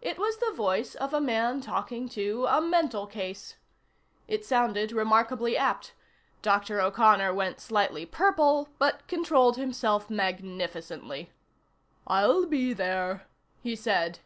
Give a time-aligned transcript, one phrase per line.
[0.00, 3.56] It was the voice of a man talking to a mental case.
[4.26, 5.92] It sounded remarkably apt.
[6.40, 6.80] Dr.
[6.80, 11.30] O'Connor went slightly purple, but controlled himself magnificently.
[12.06, 13.26] "I'll be there,"
[13.62, 14.20] he said.